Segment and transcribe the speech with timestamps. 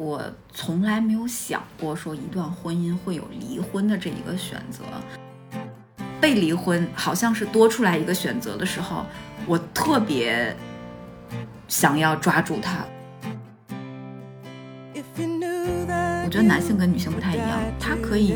[0.00, 0.24] 我
[0.54, 4.82] 从来没有想过说一段婚姻会有离婚的这一个选择。
[6.18, 9.04] 被离婚好像是多出来一个选择的时候，
[9.46, 10.56] 我特别
[11.68, 12.78] 想要抓住它。
[15.18, 18.34] 我觉得男性跟女性不太一样，他可以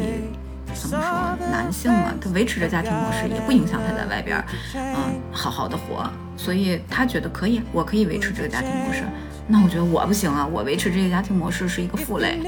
[0.74, 1.48] 怎么说？
[1.50, 4.44] 男性嘛，他维持着家庭模式，也不影响他在外边，
[4.74, 9.02] 嗯，好好的活，所以他觉得可以，我可以维持这个家庭模式。
[9.46, 12.40] 那我觉得我不行啊，我维持这个家庭模式是一个负累。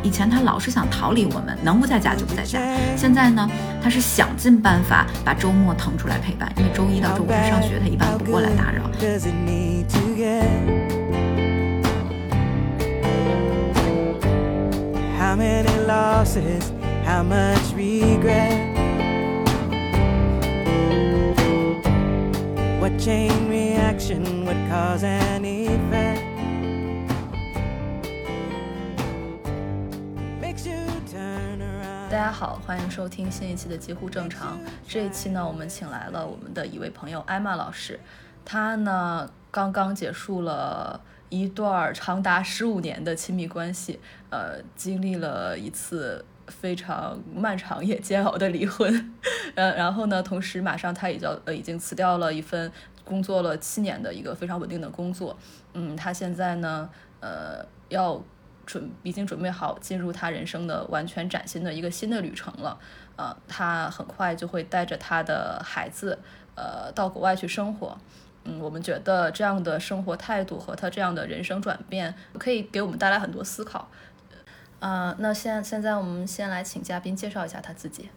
[0.00, 2.60] 以前他老是想逃离我们，能不在家就不在家。
[2.96, 3.50] 现在呢，
[3.82, 8.88] 他是想尽办法把周末腾出来陪伴，因为周一到周五上学，他一般不过来打扰。
[15.18, 15.34] how
[17.08, 18.52] how much regret
[22.78, 26.22] what chain reaction would cause an effect
[30.38, 37.98] makes you turn around 大家好欢迎收听新一期的几乎正常这一期呢我们请来了我们的一位朋友艾玛老师
[38.44, 43.98] 她呢刚刚结束了一段长达十五年的亲密关系
[44.28, 49.14] 呃经历了一次非常漫长也煎熬的离婚，
[49.54, 52.70] 呃，然后呢，同时马上他也叫呃已经辞掉了一份
[53.04, 55.36] 工作了七年的一个非常稳定的工作，
[55.74, 56.88] 嗯，他现在呢，
[57.20, 58.22] 呃，要
[58.66, 62.78] 准已经准备好进入他人生的完全崭新的一个新的旅程了，
[63.16, 66.18] 呃，他很快就会带着他的孩子，
[66.54, 67.96] 呃，到国外去生活，
[68.44, 73.90] 嗯，我们觉得这样的生活态度和他这样的人生转变可以给我们带来很多思考。
[74.80, 78.08] 呃，那现现在我们先来请嘉宾介绍一下他自己。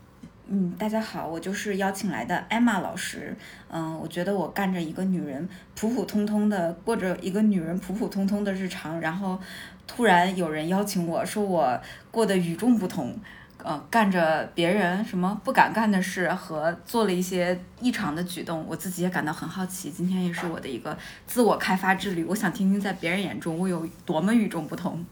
[0.46, 3.36] 嗯，大家好，我就是邀请来的艾玛老师。
[3.70, 9.40] 嗯，我觉得我干着一个女人普普通通的过着一个女人普普通通的日常，然后
[9.88, 11.82] 突然有人邀请我说我
[12.12, 13.18] 过得与众不同，
[13.64, 19.90] 呃，干着别人什么不敢干的事和做了一些异常的举动，我自己也感到很好奇。
[19.90, 25.04] 今天也是我的一个自我开发之旅，我想听听在别人眼中我有多么与众不同。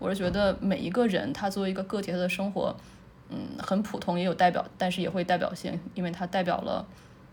[0.00, 2.74] 我是觉得每一个人，他作为一个个体，他的生活，
[3.28, 6.84] 嗯，很普通，也有代表，但是也会代表性，因为他代表了，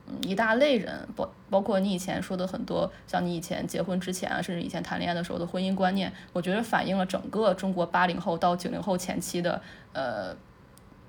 [0.08, 9.62] 嗯，一大类人，包包括你以前说的很多，像你以前结婚之前啊，甚至以前谈恋爱的时候的婚姻观念，我觉得反映了整个中国八零后到九零后前期的，
[9.94, 10.36] 呃，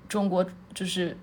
[0.08, 1.16] 中国就是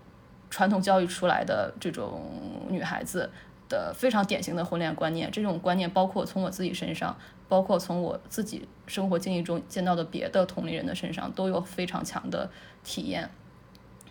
[0.50, 2.22] 传统教育出来的这种
[2.69, 3.31] 女孩子
[3.70, 7.16] 的非常典型的婚恋观念，这种观念包括从我自己身上。
[7.48, 12.50] 包括从我自己生活经历中见到的别的同龄人的身上，都有非常强的
[12.84, 13.30] 体验。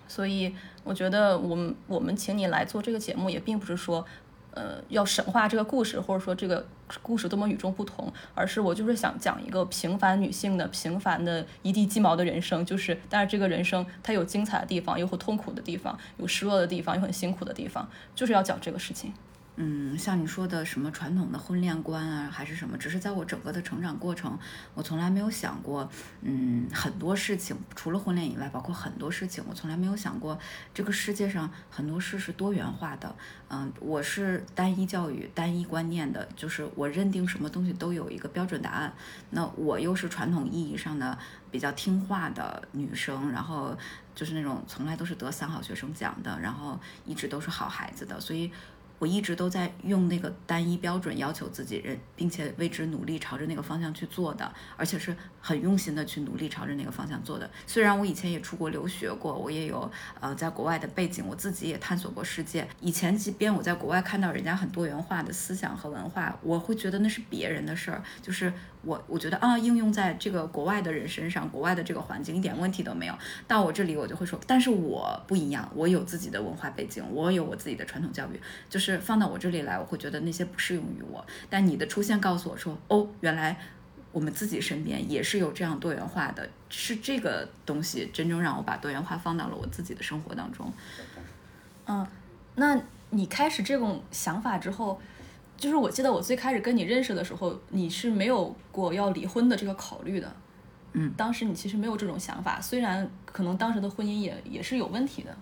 [0.06, 0.54] 所以
[0.84, 4.06] 我觉得，我们我们请你来做这个节目，也并不是说，
[4.52, 6.64] 呃，要神话这个故事，或者说这个
[7.02, 12.64] 故事多么与众不同，而是我就是想讲一个平凡女性的平凡的一地鸡毛的人生。
[12.64, 19.12] 就是，但是这个人生它有精彩的地方，有很痛苦的地方，有失落的地方，有很辛苦的地方，就是要讲这个事情。
[19.56, 22.76] 嗯，像你说的什么传统的婚恋观啊，还是什么？
[22.76, 24.36] 只是在我整个的成长过程，
[24.74, 25.88] 我从来没有想过，
[26.22, 30.36] 嗯，很多事情除了婚恋以外，包括很多事情，我从来没有想过
[30.74, 33.14] 这个世界上很多事是多元化的。
[33.48, 38.92] 嗯，我是单一教育、单一观念的，就是我认定什么东西都有一个标准答案。
[39.30, 41.16] 那我又是传统意义上的
[41.52, 43.76] 比较听话的女生，然后
[44.16, 48.50] 就是那种从来都是得三好学生奖的，然后一直都是好孩子的，所以。
[48.98, 55.16] 我一直都在用那个单一标准要求自己，人，并且为之努力，朝着那个方向去做的，而且是
[55.46, 57.48] 很用心的去努力朝着那个方向做的。
[57.66, 62.66] 虽然我以前也出国留学过，我也有呃在国外的背景，我自己也探索过世界。
[62.80, 68.50] 以前即便我在国外看到人家很多元化的思想和文化，我会觉得那是别人的事儿，就是。
[68.86, 73.14] 我我觉得啊，应用在这个国外的人身上，国外的这个环境一点问题都没有。
[73.48, 81.24] 到我这里，我就会说，但是我不一样，我有自己的文化背景，我有我自己的传统教育，就是放到我这里来，我会觉得那些不适用于我。
[81.48, 83.58] 但你的出现告诉我说，哦，原来
[84.14, 90.72] 我们自己身边也是有这样多元化的，是这个东西真正让我把多元化放到了我自己的生活当中。
[91.86, 92.06] 嗯，
[92.54, 92.80] 那
[93.10, 94.98] 你开始这种想法之后。
[95.56, 100.36] 就是我记得我最开始跟你认识的时候，你是没有过要离婚的这个考虑的，
[100.94, 105.36] 嗯，当时你其实没有这种想法，虽然可能当时的婚姻也也是有问题的，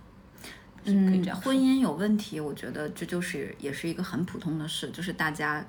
[0.85, 5.65] 嗯，婚姻有问题，我觉得这就是也是一个很普通的事，就是大家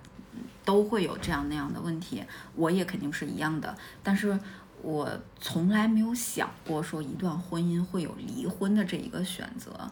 [0.63, 2.23] 都会有这样那样的问题，
[2.55, 4.37] 我也肯定是一样的，但是
[4.81, 5.09] 我
[5.39, 9.91] 从来没有想过说一段婚姻会有离婚的这一个选择。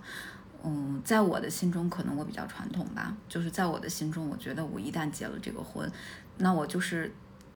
[0.63, 5.91] 嗯，在我的心中，可能我比较传统吧，就是在我的心中，我觉得我一旦结了这个婚，
[6.37, 7.11] 那我就是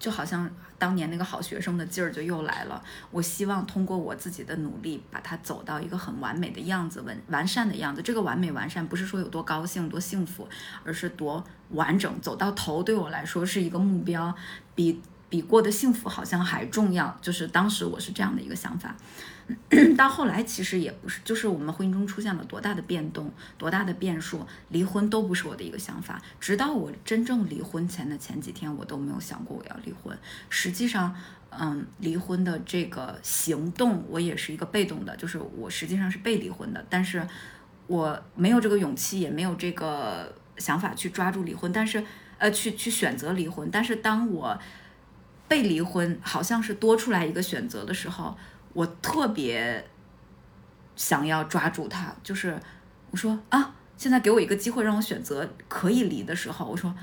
[0.05, 0.47] 就好像
[0.77, 2.79] 当年那个好学生的劲儿就又来了。
[3.09, 8.03] 我希望通过我自己的努力，把它走到一个很完美的样子，完完善的样子。
[8.03, 10.47] 这个完美完善不是说有多高兴、多幸福，
[10.83, 12.21] 而是多完整。
[12.21, 14.31] 走到头对我来说是一个目标，
[14.75, 17.17] 比比过得幸福好像还重要。
[17.19, 18.95] 就是当时我是这样的一个想法。
[19.95, 26.19] 到后来其实也不是，就是我们婚姻中出现了多大的变动，多大的变数，离婚都不是我的一个想法。
[26.39, 30.17] 直到我真正离婚前的前几天，我都没有想过我要离婚。
[30.49, 31.15] 实际上，
[31.51, 37.27] 嗯，离婚的这个行动，我也是一个被动的，就是我实际上是被离婚的，但是
[37.85, 42.03] 我没有这个勇气，也没有这个想法去抓住离婚，但是
[42.39, 43.69] 呃，去去选择离婚。
[43.71, 44.57] 但是当我
[45.47, 48.35] 被离婚，好像是多出来一个选择的时候。
[48.75, 49.87] 我特别
[50.97, 52.59] 想要抓住他，就是
[53.09, 56.93] 我说啊，现在给我一个机会让我选择可以离的时候，我说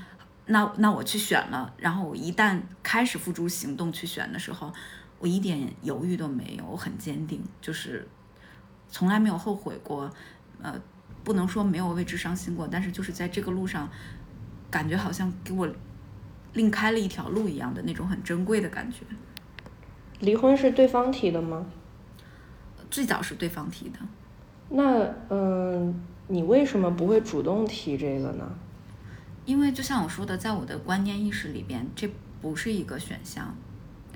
[0.45, 1.73] 那那我去选了。
[1.77, 4.71] 然后我一旦开始付诸行动去选的时候，
[5.17, 8.07] 我一点犹豫都没有，我很坚定，就是
[8.87, 10.07] 从来没有后悔过。
[10.61, 10.79] 呃，
[11.23, 13.89] 不能说没有为之伤心过，但是就是在这个路上，
[14.69, 15.67] 感觉好像给我
[16.53, 18.99] 另开了一条路一样的那种很珍贵的感觉。
[20.23, 21.65] 离婚是对方提的吗？
[22.89, 23.99] 最早是对方提的。
[24.69, 28.49] 那嗯，你为什么不会主动提这个呢？
[29.45, 32.09] 因为就像我说的，在我的观念意识里边，这
[32.41, 33.53] 不是一个选项。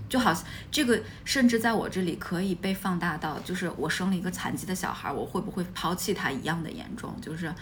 [0.08, 7.14] 就好像这个，甚至在我这里可以被放大到，就是我生了一个残疾的小孩，我会不会抛弃他一样的严重？
[7.22, 7.54] 就是。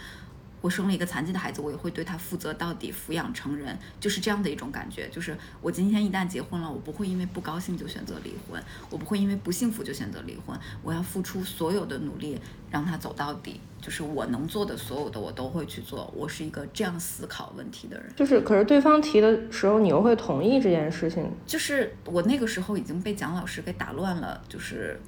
[0.62, 5.08] 我生了一个残疾的孩子，我也会对他负责到底，抚养成人，就是这样的一种感觉。
[5.10, 8.60] 就是我今天一旦结婚了，我不会因为不高兴就选择离婚，
[8.90, 10.58] 我不会因为不幸福就选择离婚。
[10.82, 16.12] 我要付出所有的努力让他走到底，就是我能做的所有的我都会去做。
[16.16, 18.12] 我是一个这样思考问题的人。
[18.16, 21.30] 就是，可是对方提的时候，你又会同意这件事情？
[21.46, 24.98] 就是我那个时候已经被蒋老师给打乱了，就是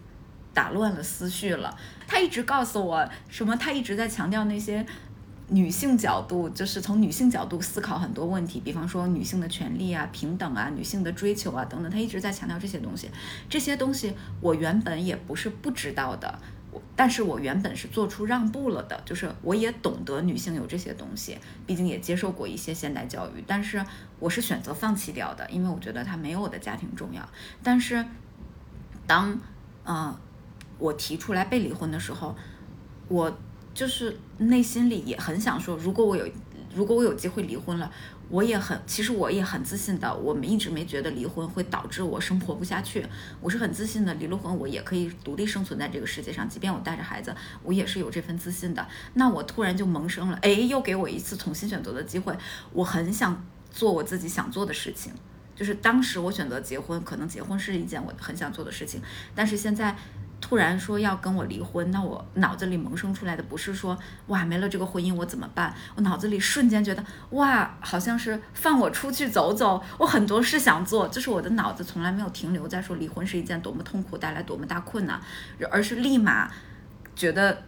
[0.55, 1.77] 打乱了思绪了。
[2.07, 3.57] 他一直告诉我什么？
[3.57, 4.87] 他一直在强调那些。
[5.51, 13.09] 女性角度就是从女性角度思考很多问题，比方说女性的权利啊、平等啊、女性的追求啊等等，她一直在强调这些东西。
[13.49, 14.13] 这些东西
[14.43, 16.39] 我原本也不是不知道的，
[16.95, 23.83] 但是我原本是做出让步了的，就是我也懂得女性有这些东西，毕竟也接受过一些现代教育，但是
[24.19, 27.27] 我是选择放弃掉的，因为我觉得它没有我的家庭重要。
[27.63, 28.05] 但是
[29.07, 29.41] 当
[29.87, 30.15] 嗯
[30.79, 32.37] 我提出来被离婚的时候，
[33.09, 33.39] 我。
[33.79, 36.29] 就是内心里也很想说，如果我有，
[36.75, 37.89] 如果我有机会离婚了，
[38.29, 40.13] 我也很，其实我也很自信的。
[40.13, 43.07] 我们一直没觉得离婚会导致我生活不下去，
[43.41, 44.13] 我是很自信的。
[44.15, 47.33] 离了婚，我也可以独立生存在这个世界上，即便我带着孩子，
[47.63, 48.85] 我也是有这份自信的。
[49.15, 52.37] 那我突然就萌生了，哎，又给我一次重新选择的机会。
[52.73, 55.13] 我很想做我自己想做的事情，
[55.55, 59.01] 就是当时我选择结婚，可能结婚是一件我很想做的事情，
[59.37, 59.97] 但是现在。
[60.41, 63.99] 突然说要跟我离婚，那我脑子里萌生出来的不是说
[64.29, 65.75] 哇没了这个婚姻我怎么办？
[65.97, 75.21] 我脑子里瞬间觉得哇好像是放我出去走走，我很多事想做，就是我的脑子从来没有停留在说离婚是一件多么痛苦带来多么大困难，
[75.71, 76.51] 而是立马
[77.17, 77.65] 觉得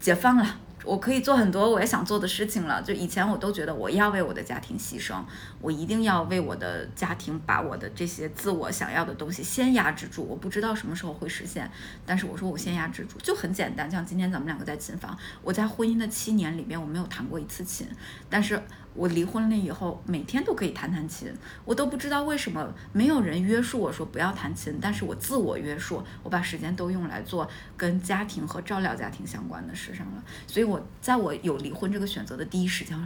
[0.00, 0.56] 解放了。
[0.88, 2.80] 我可以做很多我也想做的事情了。
[2.80, 5.22] 就以前我都觉得我要为我的家庭牺牲，
[5.60, 10.24] 我一定要为我的家庭把我的这些自我想要的东西先压制住。
[10.24, 11.70] 我不知道什么时候会实现，
[12.06, 13.90] 但是我说我先压制住，就很简单。
[13.90, 17.86] 像今天咱们两个在琴房，我在婚姻的七年里面我没有弹过一次琴，
[18.30, 18.62] 但是。
[18.98, 21.32] 我离婚了以后，每天都可以弹弹琴，
[21.64, 30.24] 我都不知道为什么没有人约束我说不要弹琴，但是我自我约束，我把时间都用来做跟家庭和照料家庭相关的事上了。
[30.48, 32.98] 所以，我在我有离婚这个选择的第一时间，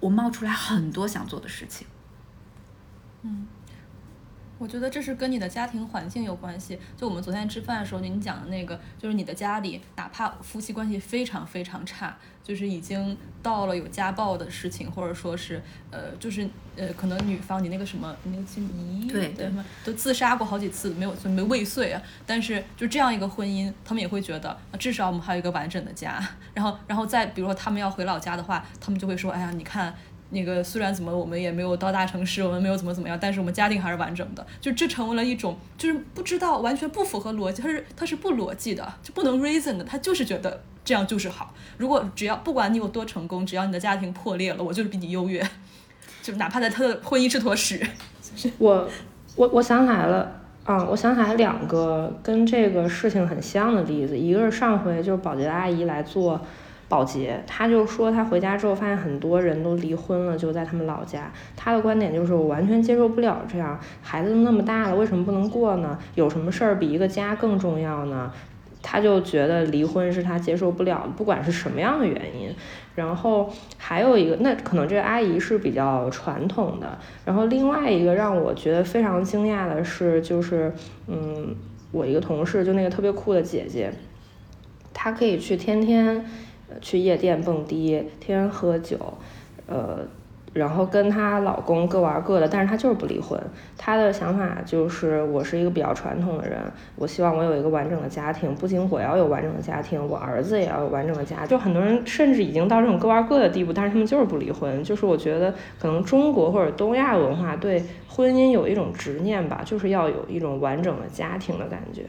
[0.00, 1.86] 我冒出来很多想做的事情。
[3.20, 3.46] 嗯。
[4.58, 6.78] 我觉得这是跟你的家庭环境有关系。
[6.96, 19.50] 就我们昨天吃饭的时候，您讲的那个，就是你的家里，哪怕夫妻关系非常非常差，就是已经到了有家暴的事情，或者说是，呃，就是呃，可能女方你那个什么，你那个亲姨对对
[19.84, 22.00] 都自杀过好几次，没有没未遂啊。
[22.24, 26.24] 但是就这样一个婚姻，他们也会觉得，至少我们还有一个完整的家。
[26.54, 29.94] 然后，然后再比如说他们要回老家的话，他们就会说，哎呀，你看。
[30.34, 34.46] 那个虽然怎么我们也没有到大城市，我们没有怎么怎么样，但是我们家庭还是完整的。
[34.60, 39.84] 就这成为了一种，就是不知道完全不符合逻辑，它是它是不逻辑的，就不能 reason 的。
[39.84, 41.54] 他就是觉得这样就是好。
[41.78, 45.42] 如果只要不管你有多成功，只要你的家庭破裂了，我就是比你优越。
[46.20, 47.86] 就哪怕在他的婚姻是坨屎。
[48.58, 48.88] 我
[49.36, 56.40] 我我想起来了啊，我想起来两个跟这个事情很像的例子，一个是上回就是保洁阿姨来做。
[56.88, 61.30] 保洁，他就说他回家之后发现很多人都离婚了，就在他们老家。
[61.56, 65.98] 他的观点就是我完全接受不了这样，孩子都那么大了，为什么不能过呢？
[66.14, 68.32] 有什么事儿比一个家更重要呢？
[68.86, 72.54] 他就觉得离婚是他接受不了的，不管是什么样的原因。
[72.94, 76.98] 然后还有一个，那可能这个阿姨是比较传统的。
[77.24, 80.70] 然后另外一个让我觉得非常惊讶的是，就是
[81.08, 81.56] 嗯，
[81.92, 83.90] 我一个同事，就那个特别酷的姐姐，
[84.92, 86.24] 她可以去天天
[86.80, 87.90] 去夜店蹦迪，
[88.20, 88.98] 天天喝酒，
[89.66, 89.98] 呃。
[90.54, 93.36] 然后跟她老公各玩各的，但是她就是不离婚。
[93.76, 96.60] 她的想法就是，我是一个比较传统的人，
[96.94, 101.44] 我希望我有一个完整的家庭，不仅我要有完整的家庭，我儿子也要有完整的家。
[101.44, 104.80] 就很多人甚至已经到这种各玩各的地步，但是他们就是不离婚。
[104.84, 112.04] 就是我觉得可能中国或者东亚文化对婚姻有一种执念吧，就是要有一种完整的家庭的感觉。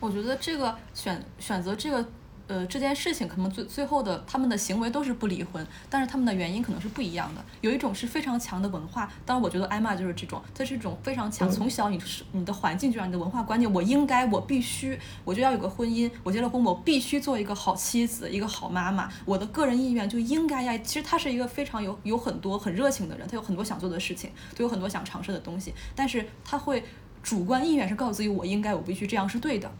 [0.00, 2.02] 我觉得这个选选择这个。
[2.50, 7.40] 呃，这件事情可能最最后的他们的行为都是不离婚，但是他们的原因可能是不一样的。
[7.60, 20.76] 有一种是非常强的文化，当然我觉得艾玛就是这种，它是一种非常强，从小你是你的环境就让你的文化观念，我应该，我必须，我就要有个婚姻，我结了婚，我必须做一个好妻子，一个好妈妈，我的个人意愿就应该呀。
[20.78, 26.82] 其实他是一个非常有有很多很热情的人，他有很多想做的事情，都有很多想尝试的东西，但是他会
[27.22, 29.70] 主观意愿是告诉自己我应该，我必须这样是对的。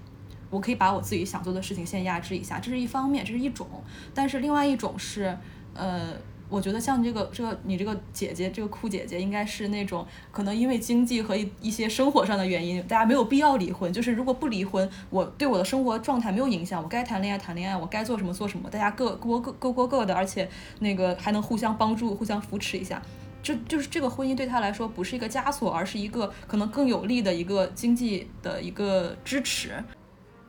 [0.50, 3.66] 我可以把我自己想做的事情先压制一下，这是一方面，这是一种。
[4.12, 5.34] 但是另外一种是，
[5.74, 6.12] 呃，
[6.48, 13.92] 我觉得像这个这个你这个姐姐，这个酷姐姐，应该是那种可能因为经济和一一些生活上的原因，大家没有必要离婚。
[13.92, 23.00] 就是如果不离婚，我对我的生活状态没有影响，我该谈恋爱谈恋爱，我该做什么做什么，大家各过各各过各的，而且那个还能互相帮助、互相扶持一下。
[23.42, 29.82] 这就是这个婚姻对他来说不是一个枷锁，而是一个可能更有利的一个经济的一个支持。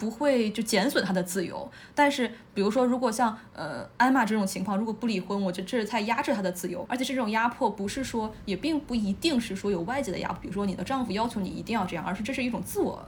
[0.01, 13.07] 不会就减损他的自由，但是比如说，如果像呃艾玛这种情况，如果不离婚，我觉得这是在压制他的自由，而且这种压迫不是说，也并不一定是说有外界的压迫，比如说你的丈夫要求你一定要这样，而是这是一种自我，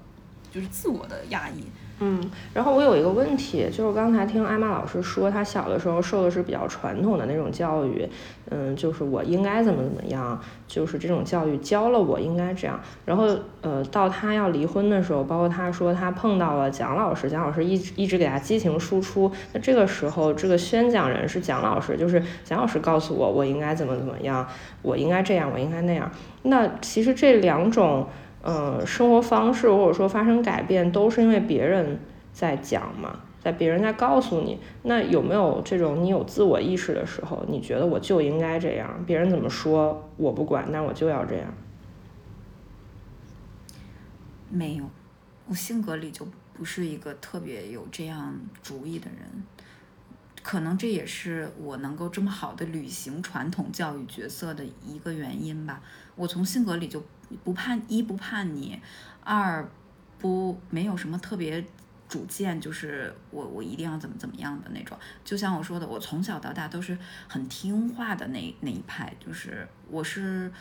[0.52, 1.64] 就是自我的压抑。
[2.06, 2.20] 嗯，
[2.54, 8.06] 然后我有一个问题，就是刚才听艾玛老师说，她小的时候受的是比较传统的那种教育，
[8.52, 12.78] 嗯，就是我应该怎么怎么样，就是这种教育教了我应该这样。
[13.06, 19.32] 然后，呃，到她要离婚的时候，包括她说她碰到了蒋老师，蒋老师一直一直给她激情输出。
[19.54, 24.46] 那这个时候，这个宣讲人是蒋老师，就是蒋老师告诉我我应该怎么怎么样，
[24.82, 26.12] 我应该这样，我应该那样。
[26.42, 28.06] 那其实这两种。
[28.46, 31.98] 嗯，生活方式或者说发生改变，都是因为别人
[32.34, 34.60] 在讲嘛，在别人在告诉你。
[34.82, 41.54] 那有没有这种你有自我意识的时候，你觉得我就应该这样，别人怎么说我不管，但我就要这样？
[44.50, 44.90] 没有，
[45.48, 49.44] 我性格里就不是一个特别有这样主意的人。
[50.44, 55.82] 可能这也是我能够这么好的履行传统教育角色的一个原因吧。
[56.16, 57.04] 我从性格里就。
[57.44, 58.80] 不叛一不叛逆，
[59.24, 59.68] 二
[60.20, 61.66] 不没有什么特别
[62.08, 64.96] 主见，就是我我一定要怎么怎么样的那种。
[65.26, 66.96] 就像我说的，我从小到大都是
[67.28, 70.52] 很听话的那那一派，就是我是，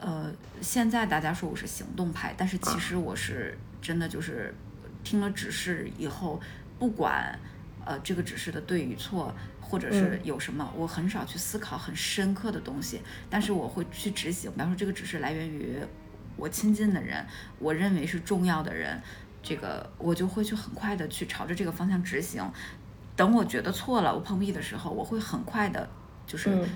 [0.00, 4.54] 呃，现在大家说我是行动派，但是其实我是真的就是
[5.04, 6.40] 听了指示以后，
[6.78, 7.38] 不管
[7.84, 9.34] 呃这个指示的对与错。
[9.68, 14.50] 或者是有什么，我很少去思考很深刻的东西，但是我会去执行。
[14.52, 15.76] 比方说，这个只是来源于
[16.36, 17.26] 我亲近的人，
[17.58, 19.00] 我认为是重要的人，
[19.42, 22.42] 这个我就会去很快的去朝着这个方向执行。
[23.14, 25.88] 等我觉得错了，我碰壁的时候，我会很快的，
[26.26, 26.66] 就是。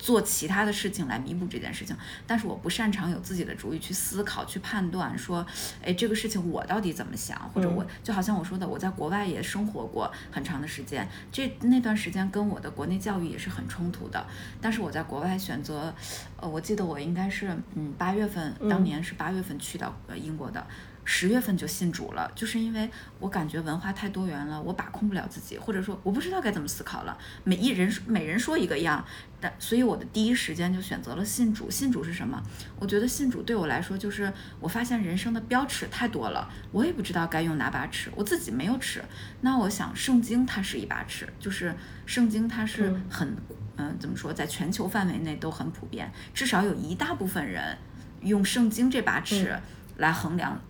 [0.00, 1.94] 做其他的事情来弥补这件事情，
[2.26, 5.46] 但是我不擅长有自己的主意去思考、去判断，说，
[5.82, 7.38] 哎，这个事情我到底怎么想？
[7.54, 14.26] 或者我就好像我说的，我在国外也生活过很长的时间，这那段时间跟我的国内教育也是很冲突的。
[14.60, 15.94] 但是我在国外选择，
[16.38, 20.66] 呃，我记得我应该是，嗯，八月份，当年是八月份去到呃英国的。
[21.12, 22.88] 十月份就信主了，就是因为
[23.18, 27.18] 我感觉文化太多元了，我把控不了自己，或者说我不知道该怎么思考了。
[27.42, 29.04] 每一人每人说一个样，
[29.40, 31.68] 但所以我的第一时间就选择了信主。
[31.68, 32.40] 信主是什么？
[32.78, 39.02] 我觉得信主对我来说就是我发现人生的标尺太多了，我也不知道该用哪把尺，我自己没有尺。
[39.40, 41.74] 那我想圣经它是一把尺，就是
[42.06, 43.36] 圣经它是很
[43.76, 47.76] 嗯怎么说，在全球范围内都很普遍，至少有一大部分人
[48.20, 49.58] 用圣经这把尺
[49.96, 50.62] 来衡量。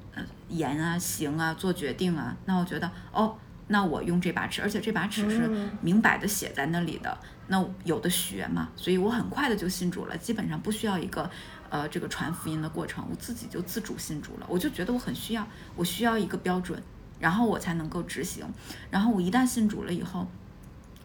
[0.49, 3.37] 言啊，行啊，做决定啊，那我觉得哦，
[3.69, 5.49] 那我用这把尺，而且这把尺是
[5.81, 7.17] 明摆的写在那里的，
[7.49, 11.31] 那有的学嘛，所以我很快的就信主了，基本上不需要一个
[11.69, 16.83] 呃这个传福音的过程，我自己就自主信主了，我就觉得我很需要，我需要一个标准，
[17.19, 18.45] 然后我才能够执行，
[18.91, 20.27] 然后我一旦信主了以后，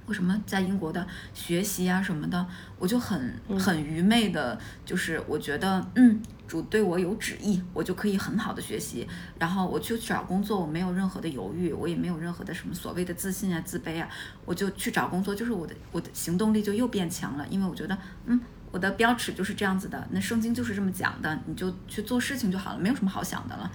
[0.08, 2.46] 为什么在英国的学习啊什么的，
[2.78, 9.08] 我就很很愚昧的，就是我觉得，嗯，主对我有旨意，我就可以很好的学习，
[9.40, 14.08] 然后我去找工作，我没有任何的犹豫，我也没有任何的什么所谓的自信啊、自卑啊，
[14.46, 18.40] 我就去找工作，就是我的我的行动力就又变强了，因为我觉得，嗯，
[18.72, 23.72] 我的标尺就是这样子的，那圣经就是这么讲的，你就去做事情就好了，没有什么好想的了。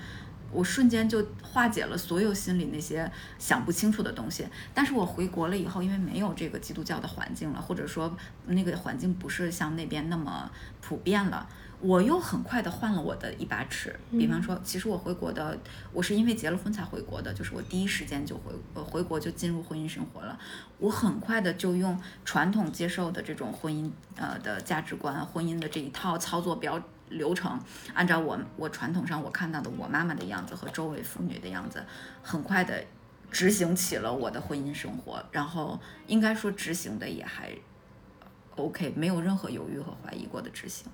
[0.53, 4.47] 我瞬间就化解了所有心里那些想不清楚的东西。
[4.75, 8.17] 但是我回国了以后，因为没有这个基督教的环境了，或者说
[8.47, 11.49] 那个环境不是像那边那么普遍了，
[11.81, 13.99] 我又很快的换了我的一把尺。
[14.13, 15.59] 比方说，其实我回国的，
[15.93, 20.39] 我是因为结了婚才回国的，就是我第一时间就回呃回国就进入婚姻生活了。
[20.79, 26.81] 我很快的就用传统接受的这种婚姻呃的价值观、婚姻的这一套操作标。
[27.11, 27.61] 流程
[27.93, 31.85] 按照我我传统上我看到的我妈妈的样子和周围妇女的样子，
[32.23, 32.83] 很快的
[33.31, 37.53] 执行起了我的婚姻生活，然后应该说执行的也还
[38.57, 40.87] OK，没有任何犹豫和怀疑过的执行。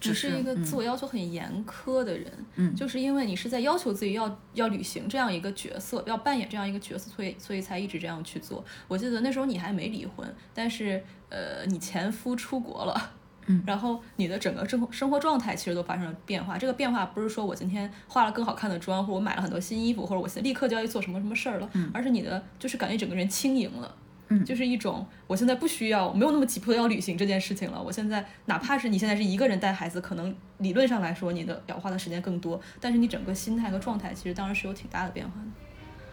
[0.00, 8.62] 只是一个自我要求很严苛的人，嗯，就是因为你是在要求自己要要履行这样一个角色，要扮演这样一个角色，所以所以才一直这样去做。
[8.88, 13.12] 我记得那时候你还没离婚，但是呃，你前夫出国了。
[13.46, 16.56] 嗯，然后你的整个生活生活状态其实都发生了变化。
[16.56, 23.94] 这个变化不是说我今天化了更好看的妆，或者我买了很多新衣服，或者我现在立刻就要去做什么什么事儿了，嗯，而是你的就是感觉整个人轻盈了，
[24.28, 27.82] 嗯，就是一种我现在不需要，没有那么急迫的要旅行这件事情了。
[27.82, 35.46] 我现在哪怕是你现在是一个人带孩子，可能理论上来说你的要花的时间更多，但是你整个心态和状态其实当然是有挺大的变化的。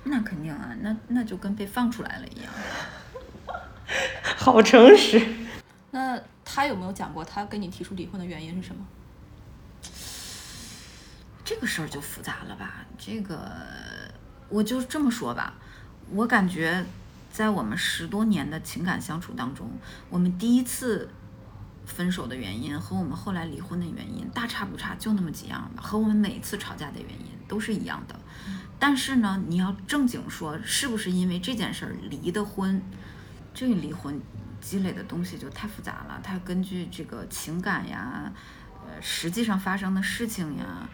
[0.04, 2.52] 那肯定啊，那那就跟被放出来了一样，
[4.36, 5.22] 好诚实。
[6.54, 8.86] 他有没有讲过他跟你提出离婚的原因是什么？
[11.46, 12.86] 这个事儿就复杂了吧？
[12.98, 13.50] 这个
[14.50, 15.54] 我就这么说吧，
[16.10, 16.86] 我感觉
[17.32, 19.70] 在我们十多年的情感相处当中，
[20.10, 21.10] 我们第一次
[21.86, 28.20] 分手的原因和我们后来离婚的原因大差不差，就那么几样吧，和我们每次吵架的原因都是一样的。
[28.78, 32.82] 但是呢，你要正经说，是不是因为这件事儿离的婚？
[33.54, 34.20] 这个离婚。
[34.62, 38.32] 积累的东西就太复杂了，它根据这个情感呀，
[38.88, 40.88] 呃，实际上发生的事情呀，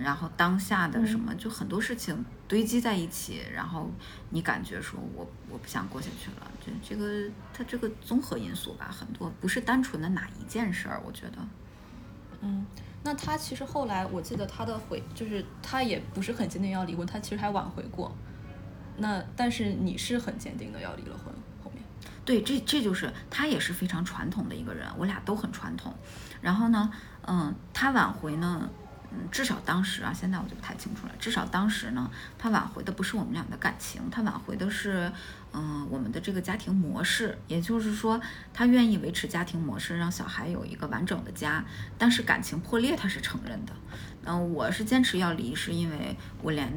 [0.00, 3.90] 然后当下的什么，就很多事情堆积在一起，然后
[4.30, 11.38] 你感觉说我我不想过下去了，就这个它这个综合因素吧，很多不是单纯的哪一件事儿，我觉得。
[12.40, 12.64] 嗯，
[13.02, 18.14] 那他其实后来我记得他的回就是他也不是很坚定要离婚，他其实还挽回过。
[18.96, 21.27] 那但是你是很坚定的要离了婚。
[22.28, 25.94] 对，这这就是他也是非常传统的一个人，我俩都很传统。
[26.42, 26.92] 然后呢，
[27.26, 28.68] 嗯，他挽回呢，
[29.10, 31.12] 嗯，至少当时啊，现在我就不太清楚了。
[31.18, 35.10] 至少当时呢，他挽回的不是我们俩的感情，他挽回的是，
[35.54, 37.38] 嗯，我们的这个家庭模式。
[37.46, 38.20] 也就是说，
[38.52, 41.64] 他愿意维持家庭模式，让小孩有一个完整的家。
[41.96, 43.72] 但是感情破裂，他是承认的。
[44.26, 46.70] 嗯，我是坚持要离，是因为我连，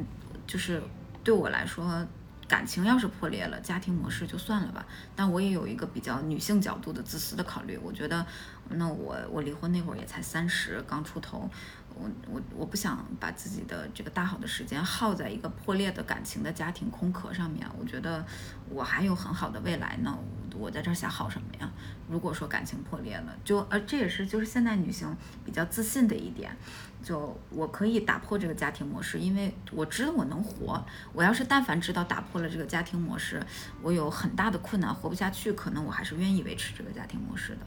[0.46, 0.82] 就是
[1.22, 2.06] 对我来说。
[2.52, 4.84] 感情要是破裂了，家庭模式就算了吧。
[5.16, 8.26] 但我也有一个比较女性角度的自私的考虑，我觉得，
[8.68, 11.48] 那我我离婚那会儿也才三十，刚出头，
[11.94, 17.66] 我我我不想把自己的这个大好的时间耗在一个破裂的感情的家庭空壳上面。
[17.80, 18.22] 我觉得
[18.68, 20.14] 我还有很好的未来呢，
[20.54, 21.72] 我在这儿瞎耗什么呀？
[22.06, 26.54] 如果说感情破裂了，就呃这也是就是现在女性比较自信的一点。
[27.02, 30.82] 就我可以打破这个家庭模式，因为我知道我能活。
[31.12, 33.44] 我要是但凡知道打破了这个家庭模式，
[33.82, 37.60] 我有很大的困难活不下去，可能我还是愿意维持这个家庭模式的。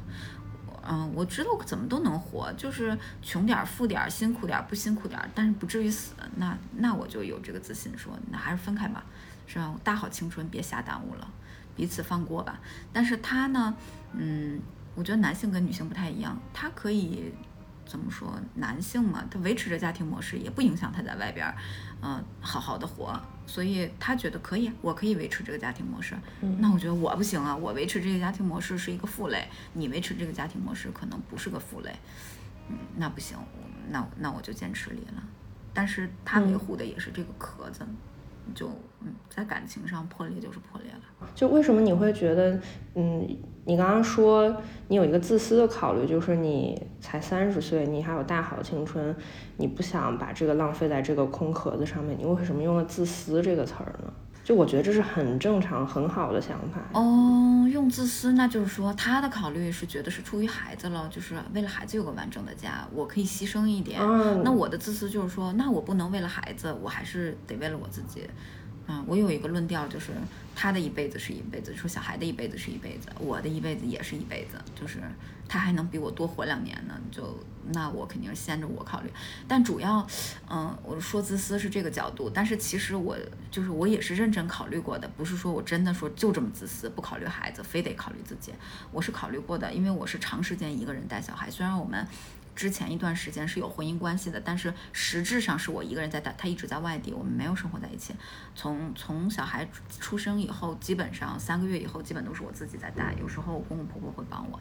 [0.87, 6.13] 嗯，我知道怎么都能活，就是穷点儿、富点儿、辛苦点儿、不辛苦点儿，但是不至于死。
[6.35, 9.03] 那那我就有这个自信，说那还是分开吧，
[9.47, 9.75] 是吧？
[9.83, 11.27] 大好青春别瞎耽误了，
[11.75, 12.59] 彼此放过吧。
[12.93, 13.75] 但是他呢，
[14.13, 14.61] 嗯，
[14.93, 17.33] 我觉得男性跟女性不太一样，他可以。
[17.95, 18.38] 怎么说？
[18.55, 21.55] 男性嘛，他维持着家庭模式，也不影响他在外边，
[22.01, 23.17] 嗯，好好的活。
[23.47, 26.13] 所以他觉得可以，我可以维持这个家庭模式。
[26.60, 31.95] 那我觉得我不行啊，我维持这个家庭模式是一个负累，你维持这个家庭模式可能不是个负累。
[32.69, 33.38] 嗯，那不行，
[33.89, 35.23] 那那我就坚持离了。
[35.73, 37.86] 但是他维护的也是这个壳子。
[38.53, 38.67] 就
[39.01, 41.29] 嗯，在感情上破裂就是破裂了。
[41.34, 42.60] 就为什么你会觉得，
[42.93, 43.27] 嗯，
[43.65, 49.15] 你刚刚说你有一个自私的考虑，就是你才三十岁，你还有大好青春，
[49.58, 54.13] 你不想把这个浪费在这个空壳子上面，你为什么用了“自私”这个词儿呢？
[54.45, 56.79] 就我觉得这是很正常、很好的想法。
[56.93, 63.99] 哦，用自私，那就是说他的考虑是觉得是出于孩子了，就是为了孩子有个完整的家，我可以牺牲一点。
[64.43, 68.29] 那我的自私就是说，那我不能为了孩子，我还是得为了我自己。
[68.87, 70.11] 嗯，我有一个论调，就是
[70.55, 74.99] 他的一辈子是一辈子，说小孩的一辈子是一辈子，我的一辈子也是一辈子，就是
[75.47, 79.11] 他还能比我多活两年呢，就那我肯定是先着我考虑。
[79.47, 80.05] 但主要，
[80.49, 83.17] 嗯，我说自私是这个角度，但是其实我
[83.49, 88.53] 就是我也是认真考虑过的，不是说我真的说就这么自私，不考虑孩子，非得考虑自己，
[88.91, 92.07] 我是考虑过的，因为我是长时间一个人带小孩，虽然我们。
[92.55, 98.15] 之前一段时间是有婚姻关系的，但是实质上是我一个人在带，他一直在外地，我们没有生活在一起。
[98.55, 99.67] 从从小孩
[99.99, 104.57] 出生以后，基本上三个月以后，基本都是我自己在带，有时候我公公婆婆会帮我。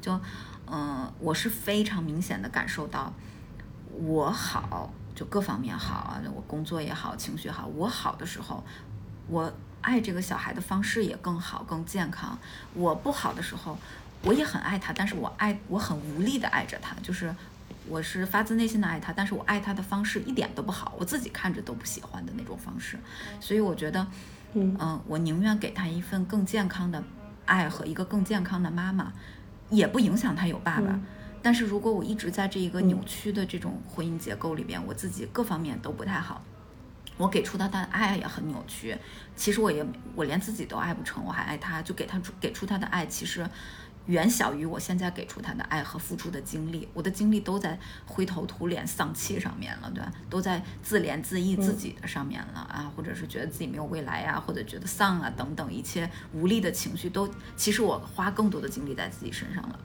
[0.00, 0.20] 就，
[0.66, 3.12] 嗯，我是非常明显的感受到，
[3.92, 8.64] 我好，就各方面好啊，我工作也好，情绪好，我好的时候，
[9.28, 12.36] 我爱这个小孩的方式也更好，更健康。
[12.74, 13.78] 我不好的时候。
[14.26, 17.32] 我也很爱他，但是我爱我很无力的爱着他，就是
[17.88, 22.98] 我是发自内心的爱他，但是我爱他的方式一点都不好，我自己看着都不喜欢的那种方式，
[23.40, 24.04] 所以我觉得，
[24.54, 27.00] 嗯，我宁愿给他一份更健康的
[27.44, 29.12] 爱和一个更健康的妈妈，
[29.70, 30.98] 也不影响他有爸爸。
[31.40, 36.42] 但是如果我一直在这一个扭曲的这种婚姻结构里边，我自己各方面都不太好，
[37.16, 38.98] 我给出他的爱也很扭曲。
[39.36, 39.86] 其实我也
[40.16, 43.48] 我连自己都爱不成，我还爱他，就给他给出他的爱，其实。
[44.06, 50.12] 远小于我现在给出他的爱和付出的精力，我的精力都在灰头土脸、丧气上面了，对吧？
[50.30, 59.78] 都在自怜自艾自己的上面了啊，或者是觉得自己没有未来呀，或者觉得丧啊等等一切无力的情绪都，其实我花更多的精力在自己身上了，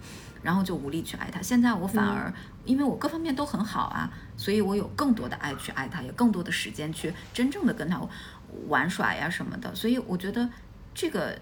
[0.44, 1.42] 然后就无力去爱他。
[1.42, 2.32] 现在我反而
[2.66, 8.00] 因为我各方面都很好啊，所以我有更多的爱去爱他，也更多的时间去真正的跟他
[8.68, 10.48] 玩耍呀什么的，所以我觉得
[10.94, 11.40] 这个。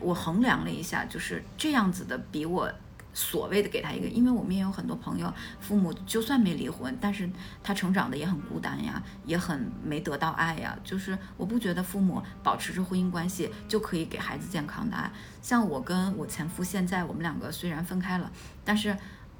[0.00, 2.70] 我衡量了一下，就是这样子的，比我
[3.14, 7.28] 所谓的给他一个，因为我们也有很多朋友，父母就算没离婚，但是
[7.62, 10.78] 他成长的也很孤单呀，也很没得到爱呀。
[10.84, 15.10] 就是我不觉得父母保持着婚姻关系就可以给孩子健康的爱。
[15.40, 18.30] 像我跟我前夫现在，我们两个虽然分开了，
[18.62, 18.94] 但是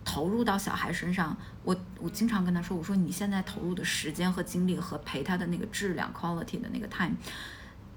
[0.06, 7.16] 投入到小孩身上，我我经常跟他说，我说你现在投入的时间和精力和陪他的那个质量 quality 的那个 time。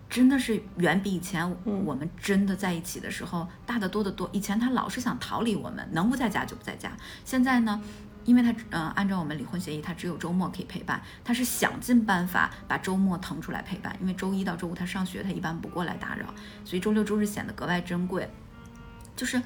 [0.10, 4.28] 真的是远比以前我们真的在一起的时候大得多得多。
[4.34, 6.92] 以前他老是想逃离我们，能不在家就不在家。
[7.24, 7.80] 现在呢，
[8.26, 13.96] 因为他嗯按照我们离婚协议，他只有周末可以陪伴，他是想尽办法把周末腾出来陪伴。
[14.02, 16.34] 因为周一到周五他上学，他一般不过来打扰，
[16.66, 18.28] 所以周六周日显得格外珍贵。
[19.16, 19.40] 就是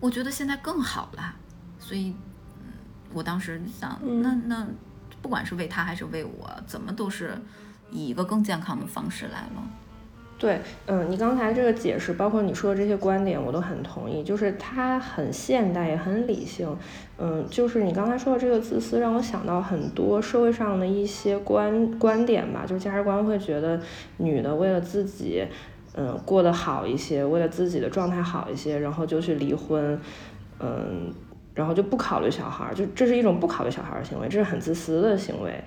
[0.00, 1.36] 我觉得现在更好了，
[1.78, 2.16] 所以
[2.58, 2.72] 嗯，
[3.12, 4.66] 我当时想，那那
[5.22, 7.40] 不管是为他还是为我，怎么都是
[7.92, 9.70] 以一个更健康的方式来了。
[10.40, 14.24] 对，嗯，你刚才这个解释，包括你说的这些观点，我都很同意。
[14.24, 16.74] 就是他很现代，也很理性。
[17.18, 22.64] 嗯，就是你刚才说的这个自私，让我想到很多社会上的一些观观点吧。
[22.66, 23.78] 就是价值观会觉得，
[24.16, 25.46] 女的为了自己，
[25.94, 30.00] 嗯，过得好一些，为了自己的状态好一些，然后就去离婚，
[30.58, 31.12] 嗯，
[31.54, 35.62] 然后就不考虑小孩，就这是一种不考虑小孩的行为，这是很自私的行为。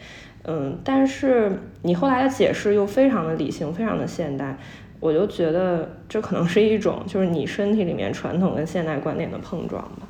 [0.45, 4.57] 嗯，但是你后来的解释又非常的理性，非常的现代，
[4.99, 10.07] 我就觉得这可能是一种就是你身体里面传统跟现代观点的碰撞吧。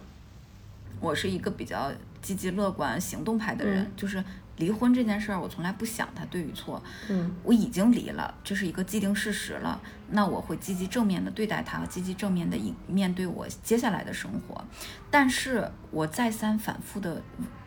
[0.99, 4.23] 我是一个比较积极乐观、行动派的人，就是
[4.57, 6.81] 离婚这件事儿，我从来不想它对与错。
[7.09, 14.63] 嗯，我已经离了，这是一个既定事实了，那我会积极正面的对待它，积极正面的应面对我接下来的生活。
[15.11, 17.21] 但是我再三反复的。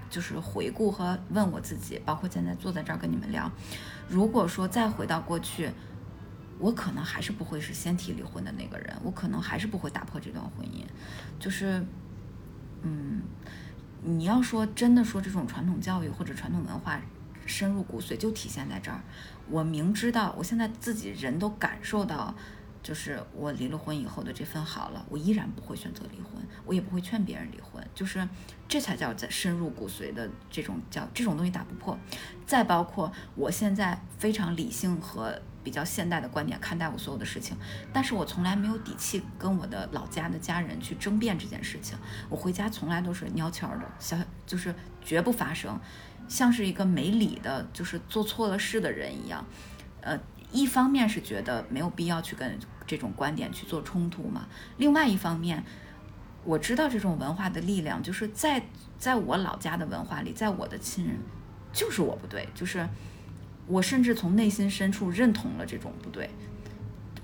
[0.09, 3.51] 就是回顾和问我自己，包括现在坐在这儿跟你们聊，
[4.09, 5.71] 如果说再回到过去，
[6.59, 10.85] 我可能还是不会是先提离婚的那个人，我可能还是不会打破这段婚姻。
[11.39, 11.85] 就是，
[12.83, 13.23] 嗯，
[14.03, 17.01] 你要说真的说这种传统教育或者传统文化
[17.45, 19.01] 深入骨髓，就体现在这儿。
[19.49, 22.35] 我明知道，我现在自己人都感受到。
[22.87, 27.85] 就是我离了婚以后的这份好了，我依然不会选择离婚，我也不会劝别人离婚。
[27.97, 28.29] 就是
[28.69, 31.99] 这才叫在深入骨髓的这种叫这种东西打不破。
[32.47, 37.57] 再包括我现在非常理性和比较现代的观点看待我所有的事情，
[37.93, 41.99] 但是我从来没有底气跟我的老家的家人去争辩这件事情。
[42.29, 44.73] 我回家从来都是蔫悄的，小就是
[45.05, 45.77] 绝不发声，
[46.29, 49.45] 像是一个没理的，就是做错了事的人一样。
[50.03, 50.17] 呃，
[50.57, 52.59] 一方面是觉得没有必要去跟。
[52.89, 54.47] 这种观点去做冲突嘛？
[54.77, 55.65] 另外一方面，
[56.45, 58.63] 我知道这种文化的力量，就是在
[58.97, 61.17] 在我老家的文化里，在我的亲人，
[61.73, 62.89] 就是我不对，就是
[63.67, 66.31] 我甚至从内心深处认同了这种不对。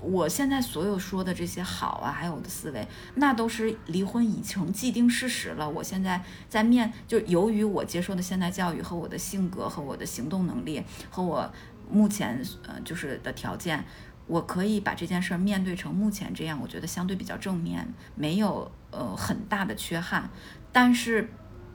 [0.01, 5.69] 我现在所有说的这些好啊，还有我的思维，那都是离婚已成既定事实了。
[5.69, 11.49] 我现在在面，就由于我接受的现代教育和我的性格和我的行动能力和我。
[11.93, 13.85] 目前呃就是的条件，
[14.25, 20.29] 我可以把这件事儿面对成目前这样，我觉得相对比较正面，没有呃很大的缺憾，
[20.71, 21.29] 但是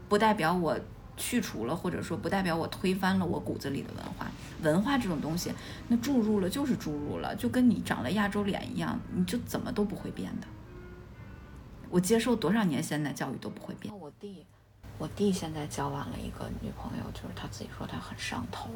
[0.09, 0.78] 不代表我
[1.16, 4.26] 去除了，或者说不代表我推翻了我骨子里的文化。
[4.62, 5.52] 文化这种东西，
[5.87, 10.46] 那注入了就是注入了，就跟你长了亚洲脸一样，你就怎么都不会变的。
[11.90, 13.96] 我接受多少年现代教育都不会变。
[13.96, 14.44] 我弟，
[14.98, 18.68] 我弟现在交往了一个女朋友，就是他自己说他很上头，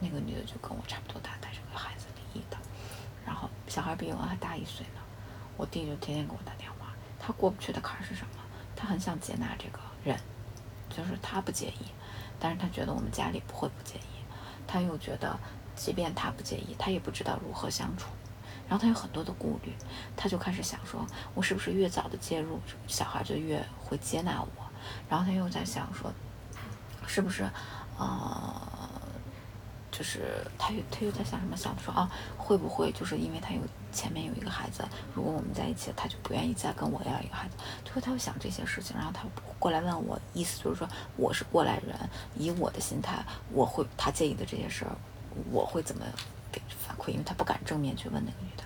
[0.00, 2.56] 那个女的就跟我差不多大，带着个孩子离异的，
[3.24, 5.00] 然后小孩比我还大一岁呢。
[5.56, 8.42] 我弟就天天给我打电话，他过不去的坎是什么？
[8.76, 10.16] 他很想接纳这个人，
[10.88, 11.86] 就是他不介意，
[12.38, 14.22] 但是他觉得我们家里不会不介意。
[14.68, 15.36] 他又觉得，
[15.74, 18.10] 即便他不介意，他也不知道如何相处，
[18.68, 19.72] 然后他有很多的顾虑，
[20.16, 24.48] 他就开始想说，我是不是越早的介入，小孩就越会接纳我？
[25.08, 26.12] 然后他又在想说，
[27.06, 27.50] 是不是，
[27.98, 28.88] 呃。
[29.98, 31.56] 就是他又他又在想什么？
[31.56, 33.60] 想说啊，会不会就是因为他有
[33.92, 37.56] 前面有一个孩子，如果我们在一起，他就不愿意再跟我要一个孩子。
[37.82, 39.24] 就会他会想这些事情，然后他
[39.58, 41.98] 过来问我，意思就是说我是过来人，
[42.36, 44.96] 以我的心态，我会他介意的这些事儿，
[45.50, 46.04] 我会怎么
[46.52, 47.08] 给反馈？
[47.10, 48.62] 因为他不敢正面去问那个女的。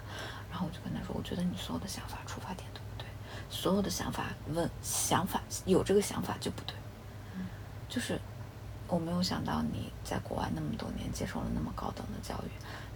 [0.50, 3.06] 然后我就跟他说，我觉得你所有的想法出发点都不对，
[3.48, 6.76] 所有的想法问想法有这个想法就不对，
[7.88, 8.20] 就是。
[8.92, 12.50] 我没有想到你在国外那么多年，接受了那么高等的教育，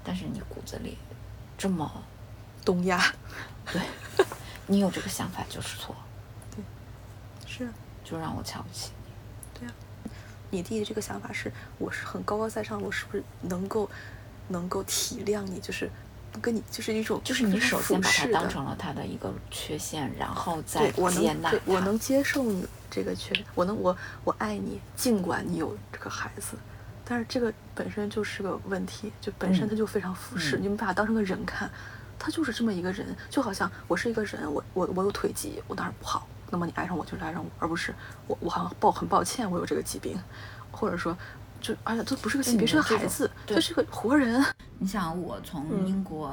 [0.05, 0.99] 但是你骨子里
[1.57, 1.91] 这么
[2.63, 3.03] 东亚，
[3.73, 3.81] 对，
[4.67, 5.97] 你有这个想法就是错，
[6.55, 6.63] 对，
[7.47, 7.71] 是，
[8.05, 9.59] 就让我瞧不起你。
[9.59, 9.73] 对啊，
[10.51, 13.89] 你弟弟这个想法是，我是很高高在上，我是不是能够
[14.49, 15.59] 能够体谅你？
[15.61, 15.91] 就是
[16.31, 22.67] 不跟你就是一种，就是你首先把他当成了他的一个缺陷，然后再接纳他，我能接受你。
[22.91, 26.57] 这个确实，我能我我爱你，尽管你有这个孩子，
[27.05, 31.71] 但是这个本身就是个问题，就本身他就非常复视，你们把他当成个人看，
[32.19, 37.95] 他就是这么一个人，就好像我是一个人，我我我有腿疾，我当然不好，那么你爱上我就是爱上我，而不是
[38.27, 40.19] 我我好像抱很抱歉我有这个疾病，
[40.71, 41.17] 或者说
[41.61, 44.45] 就而且这不是个性别，是个孩子，这是个活人。
[44.79, 46.33] 你想我从英国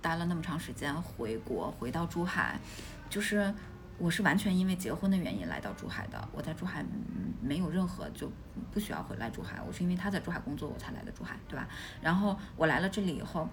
[0.00, 2.58] 待了那么长时间，回国回到珠海，
[3.08, 3.52] 就是。
[3.96, 6.28] 我是完全因为结婚的原因来到珠海的。
[6.32, 6.84] 我在珠海
[7.40, 8.30] 没有任何就
[8.72, 9.62] 不需要回来珠海。
[9.66, 11.68] 我是因为他在珠海工作，我才来的珠海，对吧？
[12.02, 13.48] 然后我来了这里以后，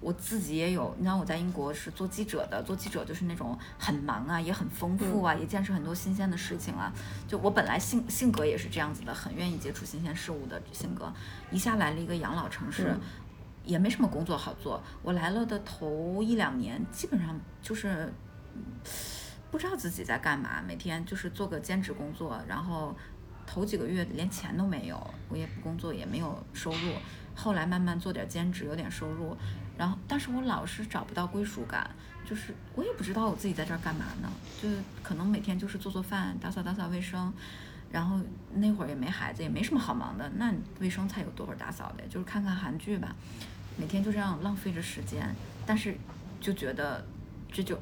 [0.00, 0.94] 我自己也有。
[0.96, 6.92] 你知道我在英国是做记者的，做记者就是那种很忙啊，也很丰富啊，也见识很多新鲜的事情啊。
[7.26, 11.12] 就我本来性性格也是这样子的，很愿意接触新鲜事物的性格。
[11.50, 12.96] 一下来了一个养老城市，
[13.64, 14.80] 也没什么工作好做。
[15.02, 18.12] 我来了的头一两年，基本上就是。
[19.52, 22.96] 不知道自己在干嘛，每天就是做个兼职工作，然后
[23.46, 26.94] 头几个月连钱都没有，我也不工作，也没有收入。
[27.34, 29.36] 后来慢慢做点兼职，有点收入，
[29.76, 31.90] 然后但是我老是找不到归属感，
[32.24, 34.68] 就是我也不知道我自己在这儿干嘛呢，就
[35.02, 37.30] 可能每天就是做做饭、打扫打扫卫生，
[37.90, 38.18] 然后
[38.54, 43.14] 那会儿也没孩子，也没什么好忙的，那卫生才有多会儿打扫的，就是看看韩剧吧，
[43.76, 45.34] 每天就这样浪费着时间，
[45.66, 45.94] 但是
[46.40, 47.04] 就觉得。
[47.52, 47.78] 这就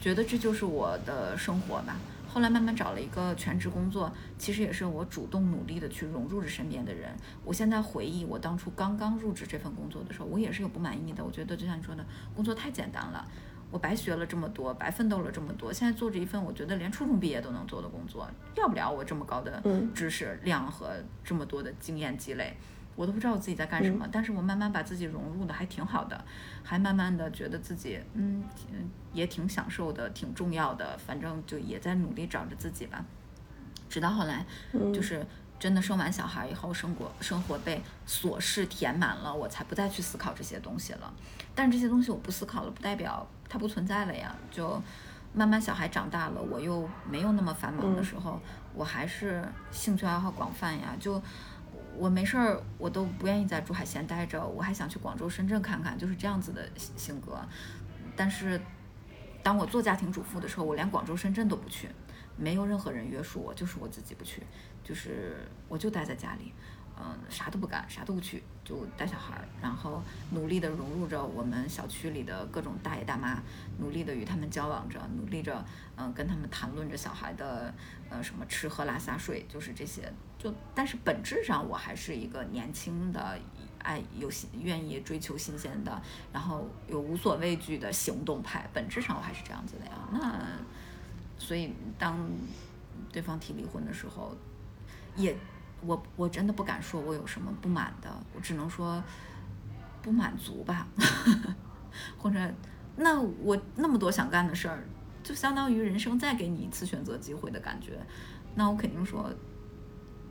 [0.00, 1.96] 觉得这就是我的生活吧。
[2.32, 7.10] 后来慢慢找了一个全职工作，其实也是我主动努力的去融入着身边的人。
[7.44, 11.24] 我现在回忆我当初刚刚入职这份工作的时候，我也是有不满意的。
[11.24, 13.26] 我觉得就像你说的，工作太简单了，
[13.72, 19.60] 我白学了这么多，白奋斗了这么多，现在做着一份我觉得连初中毕业都能做的工作，要不了我这么高的
[19.92, 20.92] 知识量和
[21.24, 22.56] 这么多的经验积累。
[22.96, 26.22] 我都不知道我自己在干什么，但是我慢慢把自己融入的还挺好的，
[26.62, 28.44] 还慢慢的觉得自己嗯
[29.12, 33.02] 也挺享受的，挺重要的，反正就也在努力找着自己吧。
[33.88, 34.44] 直到后来，
[34.92, 35.26] 就是
[35.58, 41.12] 真的生完小孩以后，生活生活被琐事填满了，我才不再去思考这些东西了。
[41.54, 44.36] 但是这些东西我不思考了，不代表它不存在了呀。
[44.50, 44.80] 就
[45.32, 48.38] 慢慢小孩长大了，我又没有那么繁忙的时候，
[48.74, 51.20] 我还是兴趣爱好广泛呀，就。
[51.96, 57.38] 我没事儿，我都不愿意在珠海闲待着，我还想去广州、深圳看看，就是这样子的性格。
[58.16, 58.60] 但是，
[59.42, 61.88] 当我做家庭主妇的时候，我连广州、深圳都不去，
[62.36, 64.42] 没有任何人约束我，就是我自己不去，
[64.82, 66.52] 就是我就待在家里。
[67.02, 73.42] 嗯，啥都不干，啥都不去，就带小孩儿，然后努力的融入着我们小区里的各种大爷大妈，
[73.78, 75.64] 努力的与他们交往着，努力着，
[75.96, 77.72] 嗯，跟他们谈论着小孩的，
[78.10, 80.12] 呃，什么吃喝拉撒睡，就是这些。
[80.38, 83.38] 就但是本质上我还是一个年轻的，
[83.78, 88.68] 爱有新愿意追求新鲜的，然后有无所畏惧的行动派。
[88.74, 89.92] 本质上我还是这样子的呀。
[90.12, 90.46] 那
[91.38, 92.28] 所以当
[93.10, 94.36] 对方提离婚的时候，
[95.16, 95.34] 也。
[95.82, 99.02] 我我真的不敢说我有什么不满的，我只能说
[100.02, 100.86] 不满足吧，
[102.18, 102.52] 或者
[102.96, 104.84] 那我那么多想干的事儿，
[105.22, 107.98] 就相当于人生再给你一次选择机会的感觉，
[108.54, 109.30] 那我肯定说，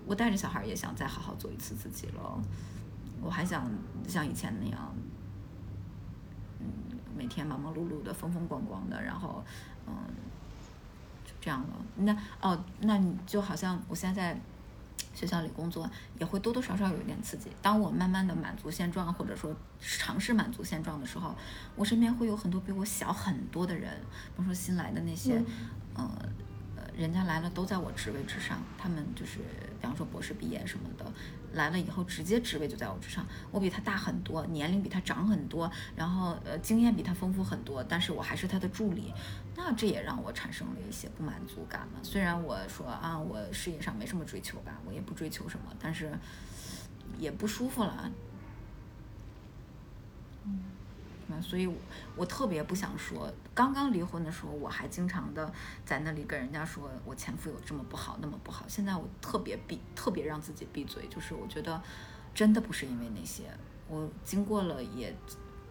[0.06, 2.42] 我带着小孩也想再好好做一次自己了，
[3.22, 3.70] 我还想
[4.08, 4.94] 像以前那样，
[6.60, 6.68] 嗯，
[7.18, 9.44] 每天忙忙碌碌的、风风光光的，然后
[9.88, 9.94] 嗯，
[11.26, 11.68] 就这样了。
[11.96, 14.40] 那哦，那你就好像我现在。
[15.14, 17.50] 学校里工作也会多多少少有一点刺激。
[17.62, 21.36] 当我慢慢的满足现状，或者说尝试满足现状的时候，
[21.76, 23.92] 我身边会有很多比我小很多的人，
[24.36, 25.42] 比如说新来的那些，
[25.94, 26.10] 呃。
[26.98, 29.40] 人家来了都在我职位之上，他们就是
[29.80, 31.06] 比方说博士毕业什么的，
[31.54, 39.14] 来了以后直接职位就在我之上，我比他大很多，年龄比他长很多，然后呃经验比他丰富很多，但是我还是他的助理，
[39.56, 42.00] 那这也让我产生了一些不满足感了。
[42.04, 46.12] 虽然我说啊我事业上没什么追求吧，我也不追求什么，但是
[47.18, 48.12] 也不舒服了。
[50.46, 50.60] 嗯。
[51.42, 51.70] 所以，
[52.16, 53.32] 我特别不想说。
[53.54, 55.52] 刚刚离婚的时候，我还经常的
[55.86, 58.66] 在那里跟人家说我前夫有这么不好，那么不好。
[58.68, 61.06] 现在我特别闭，特别让自己闭嘴。
[61.08, 61.82] 就是我觉得，
[62.34, 63.44] 真的不是因为那些。
[63.90, 65.14] 我经过了也，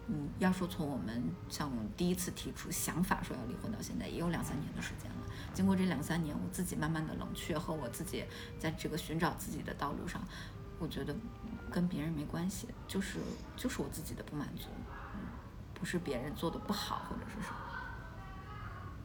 [0.07, 5.17] 嗯，要说从我们像第一次提出想法说要离婚到现在，也有两三年的时间了。
[5.53, 8.23] 经过这两三年，我自己慢慢的冷却和我自己
[8.59, 10.21] 在这个寻找自己的道路上，
[10.77, 11.15] 我觉得
[11.71, 13.17] 跟别人没关系，就是
[13.57, 14.67] 就是我自己的不满足。
[15.79, 17.55] 不是别人做的不好，或者是什么。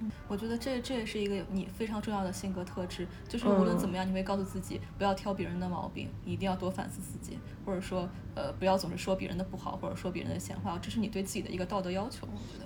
[0.01, 12.27] 嗯，我觉得这这也是一个你非常重要的性格特质，就是无论怎么样，你会告诉自己不要挑别人的毛病，一定要多反思自己，或者说，呃，不要总是说别人的不好，或者说别人的闲话，这是你对自己的一个道德要求。
[12.27, 12.59] 我觉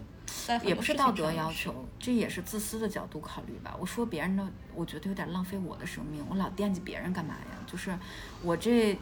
[0.58, 3.76] 得，也不是道德要求，这也是自私的角度考虑吧。
[3.78, 7.58] 我说别人的，我觉得有点浪费我的生命，我老惦记别人干嘛呀？
[7.66, 7.96] 就是
[8.42, 8.98] 我这。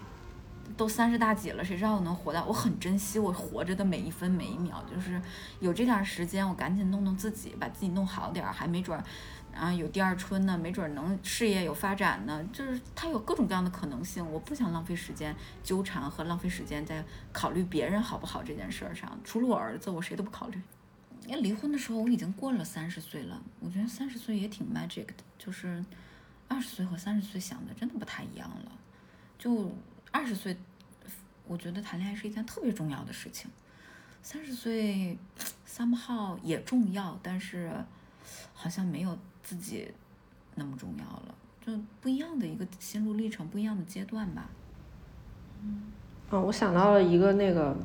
[0.77, 2.45] 都三十大几了，谁知道我能活到？
[2.45, 5.21] 我很珍惜我活着的每一分每一秒，就是
[5.61, 9.05] 有这点时间，我赶紧弄弄自己，把自己弄好点儿，还没准儿，
[9.55, 12.45] 啊，有第二春呢，没准儿能事业有发展呢。
[12.53, 19.19] 就是它有各种各样的可能性，我不想浪费时间纠缠和浪费时间在考虑别人好不好这件事儿上。
[19.25, 20.61] 除了我儿子，我谁都不考虑。
[21.27, 25.85] 因为离婚的时候我已经过了三十岁了，我觉得三十岁也挺 magic 的，就是
[26.49, 28.73] 二十岁和三十岁想的真的不太一样了，
[29.39, 29.73] 就。
[30.17, 30.57] 二十岁，
[31.47, 33.51] 我觉得谈恋爱是一件特别重要的事情。
[34.23, 35.19] 三十岁
[35.69, 37.71] ，，somehow 也重要，但是
[38.55, 39.93] 好像没有自己
[40.55, 41.35] 那么重要了。
[41.67, 44.49] 就不一样的一个心路历程，不一样的阶段吧。
[45.63, 45.83] 嗯，
[46.31, 47.77] 我想到了一个那个。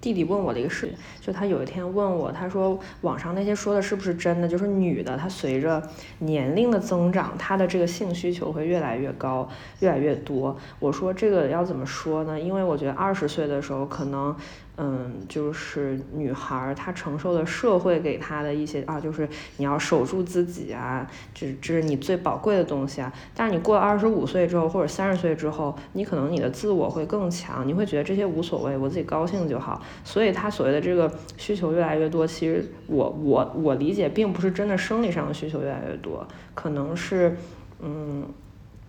[0.00, 4.46] 弟弟问我的一个事，就他有一天问我，他说网上那些说的是不是真的？
[4.46, 5.82] 就是女的她随着
[6.20, 9.48] 年龄的增长，她的这个性需求会越来越高，
[9.80, 10.56] 越来越多。
[10.78, 12.38] 我说这个要怎么说呢？
[12.38, 14.34] 因为我觉得二十岁的时候可能。
[14.80, 23.12] 嗯，就是女孩她承受的社会给她的一些啊，就是你要守住自己啊，这这是你最宝贵的东西啊。
[23.34, 29.82] 但是你过了二十五岁之后，或者三十岁之后，你可能你的自我会更强，你会觉得这些无所谓，我自己高兴就好。
[30.04, 37.36] 所以她所谓的这个需求越来越多，其实我我我理解并不是真的生理上的需求越来越多，可能是
[37.80, 38.24] 嗯，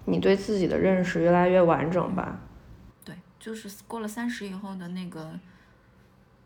[0.05, 2.39] 你对自己的认识越来越完整吧。
[3.03, 5.31] 对，就是过了三十以后的那个。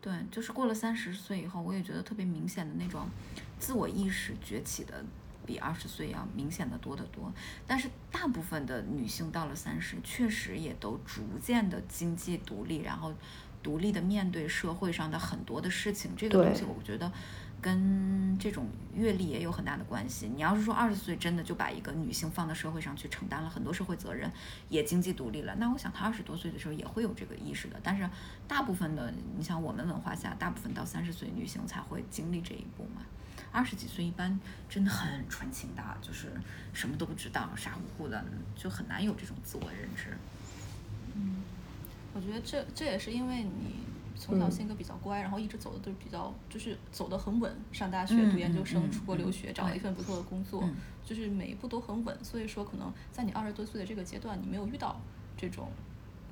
[0.04, 3.08] 对，就是过了三十岁以后，我也觉得特别明显的那种
[3.58, 5.02] 自我意识崛起的，
[5.46, 7.32] 比二十岁要明显的多得多。
[7.66, 13.14] 但是大部分的女性到了三十，确实也都逐渐的经济独立，然后
[13.62, 16.10] 独立的面对社会上的很多的事情。
[16.14, 17.10] 这个东西，我觉得。
[17.64, 20.28] 跟这种阅历也有很大的关系。
[20.28, 24.30] 你要是说二十岁真的就把一个女性放到社会上去承担了很多社会责任，
[24.68, 27.80] 也经济独立了，那我想她二十多岁的时候也会有这个意识的。
[27.82, 28.06] 但是
[28.46, 33.00] 大部分的，你像我们文化下，大部分到三十岁女性才会经历这一步嘛。
[33.50, 36.30] 二十几岁一般真的很纯情的，就是
[36.74, 38.22] 什么都不知道，傻乎乎的，
[38.54, 40.14] 就很难有这种自我认知。
[41.14, 41.42] 嗯，
[42.12, 43.93] 我觉得这这也是因为你。
[44.16, 47.52] 从小性格比较乖，然后一直走的都是比较，就是走的很稳。
[47.72, 50.62] 上大学、读研究生、出国留学，找了一份不错的工作，
[51.04, 52.16] 就是每一步都很稳。
[52.22, 55.00] 所以说，可能在你二十多岁的这个阶段，你没有遇到
[55.36, 55.68] 这种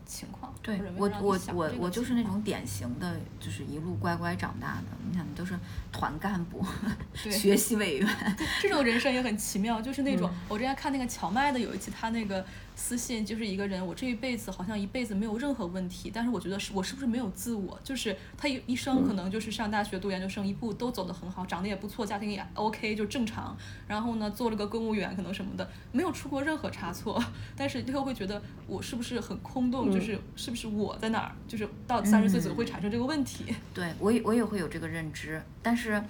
[0.06, 0.54] 情况。
[0.62, 4.84] 对我我我我就是那种典型的，就是一路乖乖长大的。
[5.10, 5.58] 你看，都是
[5.90, 6.64] 团干部、
[7.22, 12.44] 对学习委员，这种人生也很奇妙，就是那种、我之前看那个荞麦的有一期，他那个
[12.74, 17.78] 私信就是一个人，我这一辈子好像一辈子没有任何问题，但是我觉得是我是不是没有自我？
[17.84, 23.56] 就是他一一生可能就是上大学、读研究生一步都走得很好，长得也不错，家庭也 OK 就正常，
[23.86, 27.22] 然后呢做了个公务员可能什么的，没有出过任何差错，
[27.56, 29.92] 但是他又会觉得我是不是很空洞？
[29.92, 31.32] 就是是不是我在哪儿？
[31.46, 33.44] 就是到三十岁左右会产生这个问题。
[33.74, 36.02] 对我也我也会有这个认知，但是，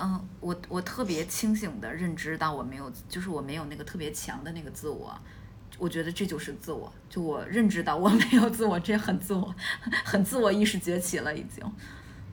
[0.00, 5.14] 嗯、我我特别清醒的认知到我没有，就是我没有那个特别强的那个自我，
[5.78, 9.54] 我觉得这就是自我，就我认知到我 没有自我，这很自我，
[10.04, 11.64] 很自我意识崛起了已经。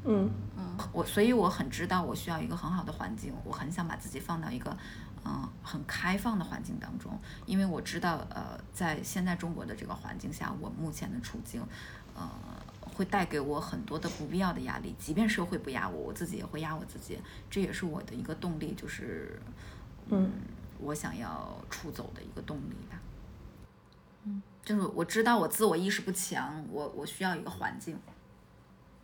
[0.07, 4.75] 嗯嗯我所以我很知道我需要一个很好的环境，我很想把自己放到一个
[5.23, 11.61] 嗯很开放的环境当中，因为我知道呃在现在中国的这个环境下，我目前的处境，
[12.15, 12.29] 呃
[12.93, 17.19] 会带给我很多的不必要的压力，即便社会不压我，我自己也会压我自己，
[17.49, 19.41] 这也是我的一个动力，就是
[20.09, 20.31] 嗯
[20.79, 22.99] 我想要出走的一个动力吧。
[24.66, 27.97] 嗯，就是我知道我自我意识不强，我我需要一个环境。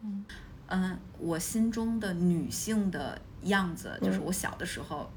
[0.01, 0.25] 嗯
[0.67, 5.09] 嗯，我心中的女性的样子，就是我小的时候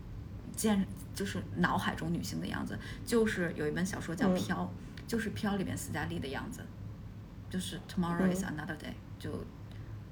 [0.55, 4.73] 见，就是脑海中女性的样子，就是有一本小说叫《嗯飘》，
[5.11, 6.61] 就是《飘》里面斯嘉丽的样子，
[7.49, 9.31] 就是 Tomorrow is another day，就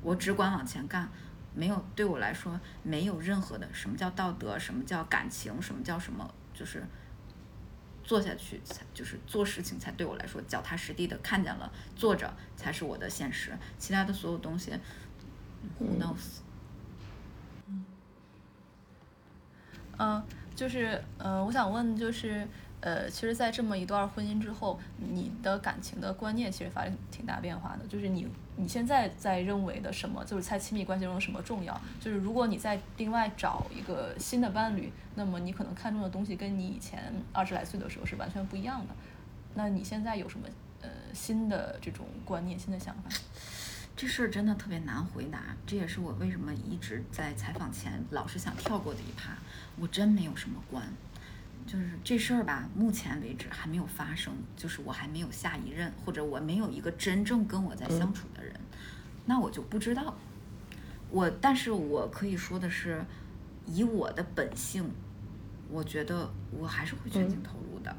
[0.00, 1.08] 我只管往前干，
[1.54, 6.86] 没有对我来说没有任何的什么叫道德，什么叫感情，什么叫什么，就是
[8.12, 14.70] 做下去才就是做事情才对我来说脚踏实地的看见了，做着才是我的现实，其他的所有东西
[15.80, 16.42] ，who knows？
[19.96, 20.22] 嗯，
[20.54, 22.46] 就是呃，我想问，就是
[22.82, 27.86] 呃，其实，在这么一段婚姻之后，你的感情的观念其实发生挺大变化的。
[27.86, 28.26] 就是你
[28.56, 31.80] 你现在在认为的什么，就是在亲密关系中什么重要？
[32.00, 38.94] 就是如果你在另外找一个新的伴侣，那么你可能看重的东西跟你以前二十来岁的时候是完全不一样的。
[39.54, 40.48] 那你现在有什么
[40.80, 43.08] 呃新的这种观念、新的想法？
[43.94, 49.36] 这事儿真的特别难回答，这也是我为什么一直在采访前老是想跳过的一趴。
[49.78, 50.82] 我真没有什么关，
[51.66, 58.54] 就是这事儿吧，目前为止还没有发生，就是我还没有下一任，或者我没有一个真正跟我在相处的人，
[59.26, 60.14] 那我就不知道。
[61.10, 63.04] 我，但是我可以说的是，
[63.66, 64.90] 以我的本性，
[65.70, 67.94] 我觉得我还是会全情投入的。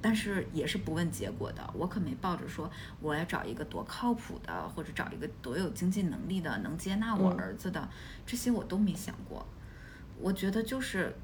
[0.00, 2.68] 但是也是不问结果的，我可没抱着说
[3.00, 7.88] 我要找一个多靠谱的，或者找一个多有经济能力的，能接纳我嗯儿子的，
[8.26, 9.46] 这些我都没想过。
[10.20, 11.14] 我觉得就是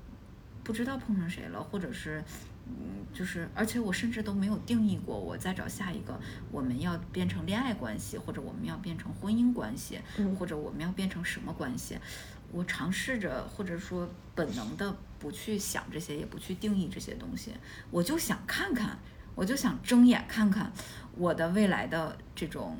[0.68, 2.22] 不知道碰上谁了，或者是，
[2.66, 2.74] 嗯，
[3.14, 6.20] 就是，而且我甚至都没有定义过，我再找下一个，
[6.52, 11.96] 我们要变成恋爱关系，或者我们要变成婚姻关系，嗯或者我们要变成什么关系，
[12.52, 17.54] 我尝试着，或者说本能的不去想这些，也不去定义这些东西，
[17.90, 18.98] 我就想看看，
[19.34, 20.70] 我就想睁眼看看
[21.16, 22.76] 我的未来的这种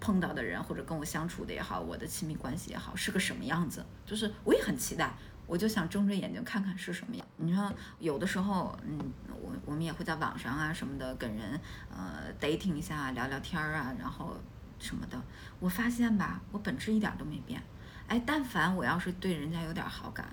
[0.00, 5.14] 碰到的人，或者跟我相处的也好，我的亲密关系也好，是个什么样子，就是我也很期待。
[5.46, 7.26] 我就想睁着眼睛看看是什么样。
[7.36, 14.36] 你说有的时候，嗯，我我们也会在网上啊什么的跟人呃 dating 一下，聊聊天儿啊，然后
[14.78, 15.16] 什么的。
[15.60, 17.62] 我发现吧，我本质一点都没变。
[18.08, 20.28] 哎，但凡我要是对人家有点好感，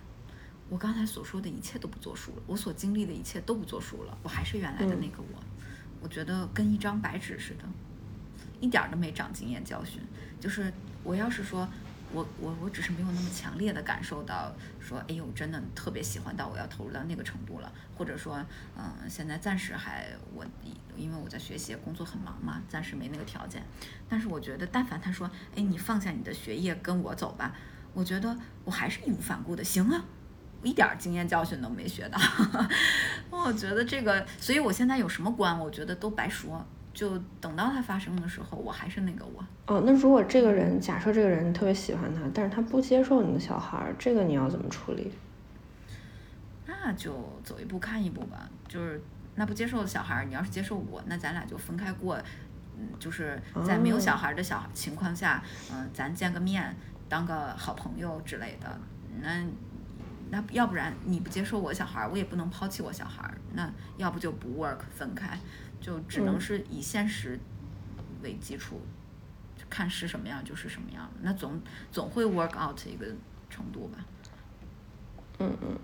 [0.67, 5.43] 我刚才所说的一切都不作数了，我所经历的一切都不作数了，我还是原来的那个我。
[6.01, 7.63] 我觉得跟一张白纸似的，
[8.59, 10.01] 一点儿都没长经验教训。
[10.39, 11.69] 就是我要是说。
[12.13, 18.37] 我我我只是没有那么强烈的感受到说，哎呦，真的特别喜欢到我要投入到那个程度了，或者说，
[18.77, 20.45] 嗯，现在暂时还我
[20.95, 23.63] 因为我在学习工作很忙嘛，暂时没那个条件。
[24.07, 27.55] 但是我觉得，但凡他说，哎，你放下你的学业跟我走吧，
[27.93, 30.05] 我觉得我还是义无反顾的，行啊，
[30.61, 32.19] 一点经验教训都没学到。
[33.31, 36.63] 我觉得这个，所以我现在有什么关，我觉得都白说。
[36.93, 39.43] 就等到它发生的时候，我还是那个我。
[39.65, 45.11] 哦，那如果这个人，假设这个人特别喜欢他，但是他不接受你的小孩儿，这个你要怎么处理？
[46.65, 48.49] 那就走一步看一步吧。
[48.67, 49.01] 就是
[49.35, 52.17] 那不接受的小孩儿，你要是接受我，那咱俩就分开过。
[52.77, 56.75] 嗯，就是在没有小孩的小情况下，嗯、呃，咱见个面，
[57.07, 58.79] 当个好朋友之类的。
[59.21, 59.43] 那
[60.29, 63.37] 那要不然你不接受我小孩儿，我也不能抛弃我小孩儿。
[63.53, 65.37] 那要不就不 work 分开。
[65.83, 67.37] 就只能是以现实
[68.23, 68.79] 为基础，
[69.57, 71.59] 嗯、看是什么样就是什么样，那总
[71.91, 73.05] 总会 work out 一个
[73.49, 74.05] 程度吧。
[75.39, 75.77] 嗯嗯。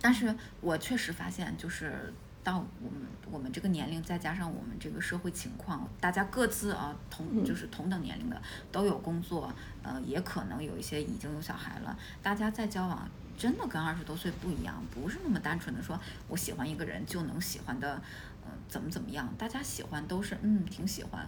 [0.00, 3.00] 但是我确实发现，就是到我们
[3.30, 8.40] 我们这个年龄，再加上我们这个社会情况，大家各自啊同就是同等年龄的
[8.70, 9.52] 都有工作，
[9.82, 15.98] 呃，也可能有一些已经有小孩了，大家在交往真的跟二十多岁不一样，不是那么单纯的说
[16.28, 18.35] 我喜欢一个人就能喜欢的，嗯，
[18.68, 21.26] 怎么怎么样，大家喜欢都是嗯挺喜欢，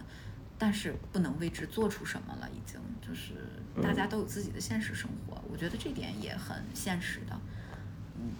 [0.57, 3.33] 但是不能为之做出什么了，已经就是
[3.81, 7.39] 大家都有自己的现实生活，我觉得这点也很现实的，
[8.15, 8.31] 嗯。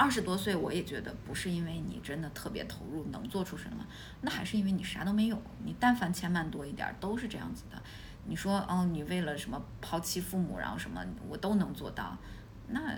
[0.00, 3.84] 二十多岁，我也觉得不是因为你真的特别投入能做出什么，
[4.20, 5.42] 那还是因为你啥都没有。
[5.64, 7.82] 你但凡钱万多一点，都是这样子的。
[8.26, 12.16] 你说，哦，你为了什么抛弃父母，然后什么，我都能做到，
[12.68, 12.96] 那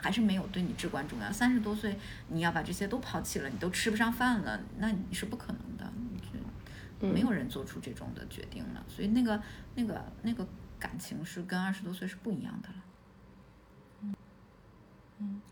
[0.00, 1.32] 还是没有对你至关重要。
[1.32, 1.96] 三十多岁，
[2.28, 5.90] 你要把这些都抛弃了，你都吃不上饭了，那你是不可能的。
[7.02, 9.42] 没有人做出这种的决定了，所以那个、
[9.74, 10.46] 那个、那个
[10.78, 12.74] 感情是跟二十多岁是不一样的了。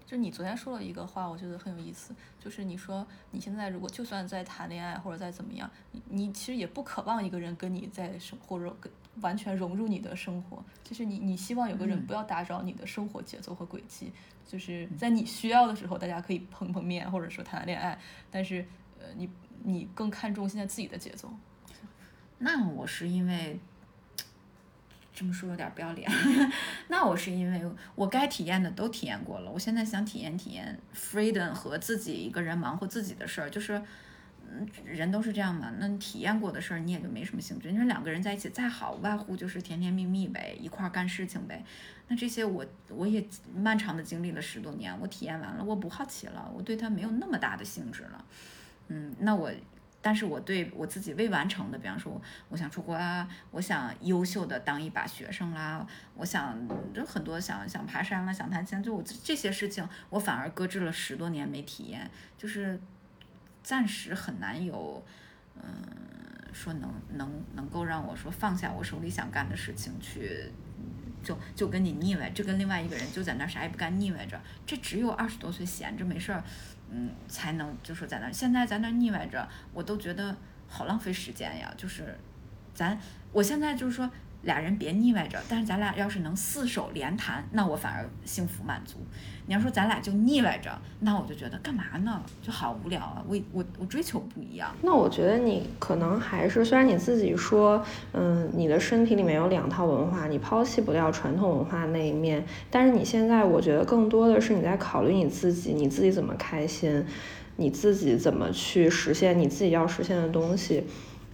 [0.09, 8.91] 嗯，就你昨天说了一个话，我觉得很有意思，就是你说你现在如果就算在谈恋爱或者再怎么样，你你其实也不渴望一个人跟你在生或者跟
[9.21, 14.11] 完全融入你的生活，就是你你希望有个人不要打扰你的生活节奏和轨迹，
[14.47, 17.99] 就是在你需要的时候大家可以碰碰面或者说谈谈恋爱，
[18.31, 18.65] 但是
[18.99, 19.29] 呃你
[19.65, 21.31] 你更看重现在自己的节奏。
[22.39, 23.61] 那我是因为。
[25.19, 26.09] 这么说有点不要脸，
[26.87, 27.61] 那我是因为
[27.97, 33.83] 我该体验的都体验过了，我现在想体验体验 freedom 和自己一个人忙活自己的事儿，就是，
[34.49, 35.73] 嗯，人都是这样嘛。
[35.81, 37.69] 那体验过的事儿，你也就没什么兴趣。
[37.69, 41.65] 你说两个人在一起再好，无外乎就是甜甜蜜蜜呗，一块儿干事情呗。
[42.07, 48.25] 那这些我我也漫长的经历了十多年，我体验完了，我不好奇了，我对他没有那么大的兴致了。
[48.87, 49.51] 嗯，那我。
[50.09, 56.59] 但是我对我自己未完成的，比方说，我我想出国啊，我想优秀的当一把学生啦，我想
[56.95, 62.81] 就很多想想爬山啦，想弹琴，就我这些事情，我反而搁置了十多年没体验，就是
[63.63, 65.05] 暂时很难有，
[65.63, 65.63] 嗯，
[66.55, 70.51] 说能能能够让我说放下我手里想干的事情去，
[71.23, 76.43] 就就跟你腻歪，就跟另外一个人就在那啥也不干腻歪着，这只有二十多岁闲着没事儿。
[76.91, 80.37] 嗯，才能就说在那，现在在那腻歪着，我都觉得
[80.69, 81.73] 好浪费时间呀。
[81.77, 82.19] 就是，
[82.75, 82.99] 咱
[83.33, 84.11] 我现在就是说。
[84.43, 88.99] 俩人别腻歪着，但是咱俩要是能四手连弹，那我反而幸福满足。
[89.47, 92.23] 你要说咱俩就腻歪着，那我就觉得干嘛呢？
[92.43, 93.25] 就好无聊啊！
[93.27, 94.71] 我我我追求不一样。
[94.83, 97.83] 那我觉得你可能还是，虽然你自己说，
[98.13, 107.05] 嗯，你的身体里面有两套文化，你抛弃不掉传统文化那一面，但是你现在我觉得更多的是你在考虑你自己，你自己怎么开心，
[107.57, 110.85] 你自己怎么去实现你自己要实现的东西。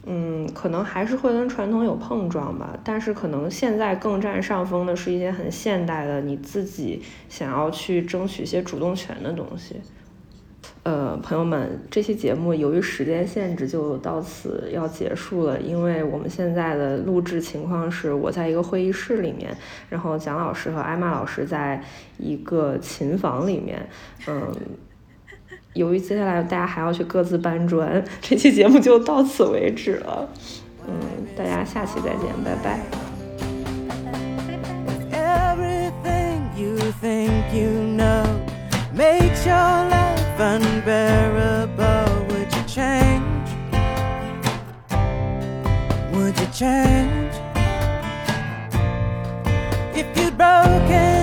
[0.06, 9.76] 嗯，可能还是会跟传统有碰撞吧，但是可能现在更占上风的是一些很现代的，你自己想要去争取一些主动权的东西。
[10.82, 19.56] 呃，朋友们，这期节目由于时间限制就到此要结束了，因为我们现在的录制情况是我在一个会议室里面，
[19.88, 21.82] 然后蒋老师和艾玛老师在
[22.18, 23.88] 一个琴房里面，
[24.26, 24.52] 嗯。
[25.74, 30.28] 由于接下来大家还要去各自搬砖，这期节目就到此为止了。
[30.86, 30.94] 嗯，
[31.36, 32.80] 大家下期再见，拜拜。
[49.96, 51.13] If you'd broken